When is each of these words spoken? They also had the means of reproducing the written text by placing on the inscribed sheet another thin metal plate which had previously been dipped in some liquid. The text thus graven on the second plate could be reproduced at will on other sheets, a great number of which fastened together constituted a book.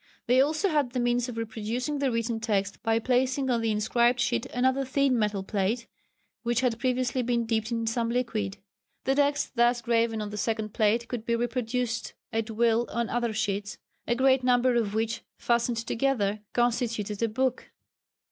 They 0.25 0.41
also 0.41 0.69
had 0.69 0.93
the 0.93 0.99
means 0.99 1.29
of 1.29 1.37
reproducing 1.37 1.99
the 1.99 2.11
written 2.11 2.39
text 2.39 2.81
by 2.81 2.97
placing 2.97 3.51
on 3.51 3.61
the 3.61 3.69
inscribed 3.69 4.19
sheet 4.19 4.47
another 4.47 4.83
thin 4.83 5.19
metal 5.19 5.43
plate 5.43 5.85
which 6.41 6.61
had 6.61 6.79
previously 6.79 7.21
been 7.21 7.45
dipped 7.45 7.71
in 7.71 7.85
some 7.85 8.09
liquid. 8.09 8.57
The 9.03 9.13
text 9.13 9.55
thus 9.55 9.79
graven 9.79 10.19
on 10.19 10.31
the 10.31 10.37
second 10.37 10.73
plate 10.73 11.07
could 11.07 11.23
be 11.23 11.35
reproduced 11.35 12.15
at 12.33 12.49
will 12.49 12.87
on 12.89 13.09
other 13.09 13.31
sheets, 13.31 13.77
a 14.07 14.15
great 14.15 14.43
number 14.43 14.73
of 14.73 14.95
which 14.95 15.21
fastened 15.37 15.77
together 15.77 16.39
constituted 16.53 17.21
a 17.21 17.29
book. 17.29 17.69